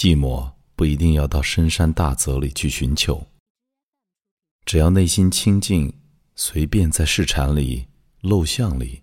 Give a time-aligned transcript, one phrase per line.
[0.00, 3.22] 寂寞不一定要到深山大泽里去寻求，
[4.64, 5.92] 只要内心清静，
[6.34, 7.86] 随便在市场里、
[8.22, 9.02] 陋巷里，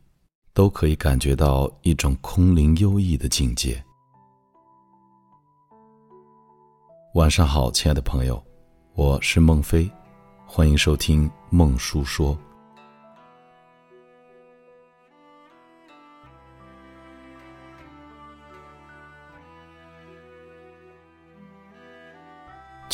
[0.55, 3.79] 都可以感觉到一种空灵幽逸的境界。
[7.13, 8.43] 晚上好，亲爱的朋友，
[8.95, 9.87] 我是孟非，
[10.47, 12.35] 欢迎收听孟叔说。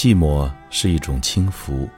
[0.03, 1.89] 寂寞是一种轻浮。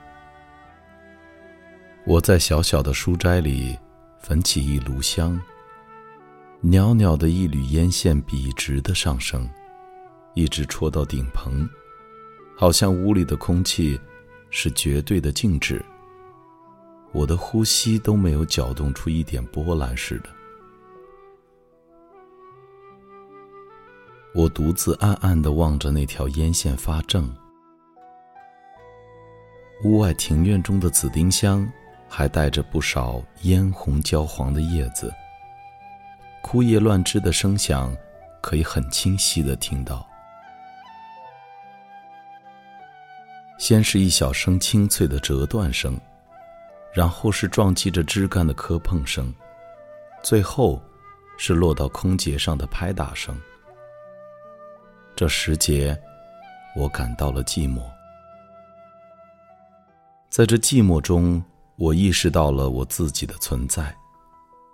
[2.06, 3.76] 我在小小的书斋里
[4.20, 5.42] 焚起一炉香，
[6.62, 9.50] 袅袅的一缕烟线笔直的上升，
[10.36, 11.68] 一直戳到顶棚，
[12.56, 14.00] 好像屋里的空气
[14.52, 15.84] 是绝对的静止，
[17.12, 20.30] 我的呼吸都没有搅动出一点波澜似的。
[24.36, 27.28] 我独自暗暗的望着那条烟线发怔。
[29.84, 31.70] 屋外庭院中的紫丁香，
[32.08, 35.14] 还带着不少嫣红焦黄的叶子。
[36.42, 37.96] 枯叶乱枝的声响，
[38.42, 40.08] 可以很清晰的听到。
[43.58, 46.00] 先是一小声清脆的折断声，
[46.94, 49.34] 然后是撞击着枝干的磕碰声，
[50.22, 50.82] 最后
[51.38, 53.36] 是落到空节上的拍打声。
[55.16, 55.98] 这时节，
[56.76, 57.82] 我感到了寂寞。
[60.36, 61.42] 在这寂寞中，
[61.78, 63.96] 我意识到了我自己的存在，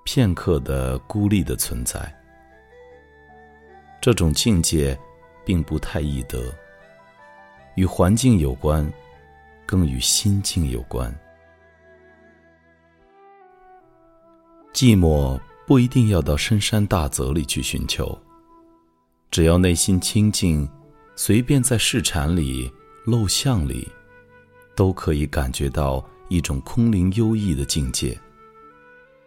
[0.04, 2.12] 片刻的孤立的存在。
[4.02, 5.00] 这种境界，
[5.46, 6.52] 并不太易得，
[7.76, 8.92] 与环境有关，
[9.64, 11.16] 更与心境有关。
[14.74, 18.20] 寂寞不一定要到深山大泽里去寻求，
[19.30, 20.68] 只要内心清静，
[21.16, 22.68] 随便在市场里、
[23.06, 23.88] 陋巷里。
[24.76, 28.18] 都可以感觉到一种空灵幽逸的境界。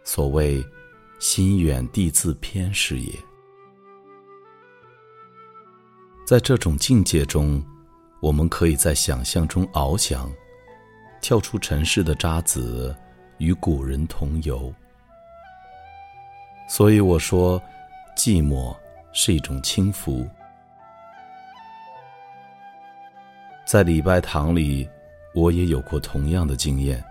[0.03, 0.65] 所谓
[1.19, 3.11] “心远地自偏”是也。
[6.25, 7.63] 在这种境界中，
[8.19, 10.31] 我们可以在想象中翱翔，
[11.21, 12.95] 跳出尘世的渣滓，
[13.37, 14.73] 与古人同游。
[16.67, 17.61] 所以我说，
[18.17, 18.75] 寂寞
[19.13, 20.27] 是一种轻浮。
[23.67, 24.89] 在礼拜堂里。
[25.35, 27.03] 我也有过同样的经验，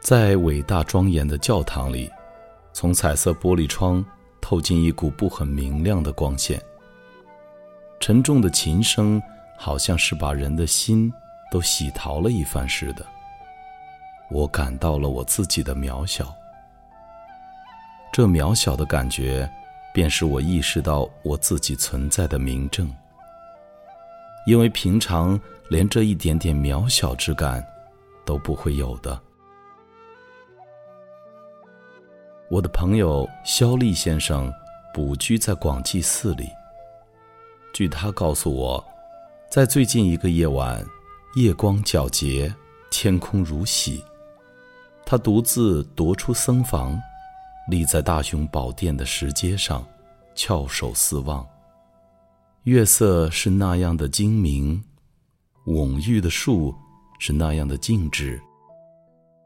[0.00, 2.10] 在伟大庄严的教堂里，
[2.72, 4.02] 从彩色玻璃窗
[4.40, 6.58] 透进一股不很明亮的光线。
[8.00, 9.22] 沉重的琴声
[9.58, 11.12] 好像是把人的心
[11.52, 13.04] 都洗淘了一番似的。
[14.30, 16.34] 我感到了我自己的渺小，
[18.10, 19.46] 这渺小的感觉，
[19.92, 22.90] 便是我意识到我自己存在的明证。
[24.46, 27.64] 因为平常连这一点点渺小之感
[28.24, 29.20] 都不会有的。
[32.50, 34.52] 我的朋友肖立先生
[34.92, 36.48] 卜居在广济寺里。
[37.72, 38.84] 据他告诉我，
[39.50, 40.84] 在最近一个夜晚，
[41.34, 42.54] 夜光皎洁，
[42.90, 44.04] 天空如洗，
[45.04, 47.00] 他独自踱出僧房，
[47.68, 49.84] 立在大雄宝殿的石阶上，
[50.34, 51.44] 翘首四望。
[52.64, 54.82] 月色是那样的精明，
[55.66, 56.74] 蓊郁的树
[57.18, 58.40] 是那样的静止，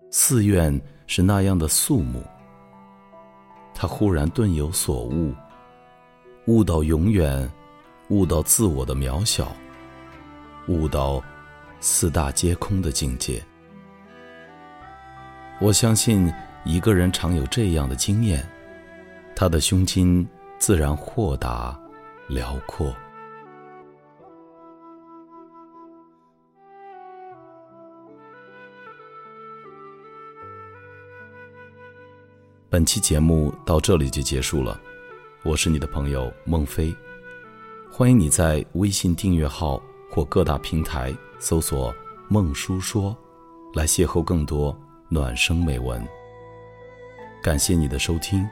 [0.08, 2.22] 寺院是那样的肃穆。
[3.74, 5.34] 他忽然顿有所悟，
[6.46, 7.50] 悟到永远，
[8.08, 9.50] 悟到自我的渺小，
[10.68, 11.20] 悟到
[11.80, 13.42] 四大皆空的境界。
[15.60, 16.32] 我相信
[16.64, 18.48] 一个人常有这样的经验，
[19.34, 20.24] 他的胸襟
[20.60, 21.76] 自然豁达
[22.28, 22.94] 辽阔。
[32.70, 34.78] 本期节目到这里就结束了，
[35.42, 36.94] 我是你的朋友孟非，
[37.90, 41.94] 欢迎你在微信订阅号或各大平台搜索
[42.28, 43.16] “孟叔说”，
[43.72, 44.78] 来邂逅更多
[45.08, 46.06] 暖声美文。
[47.42, 48.46] 感谢你的收听，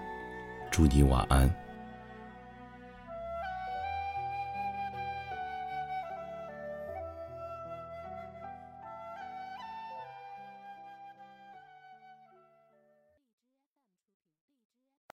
[0.70, 1.65] 祝你晚安。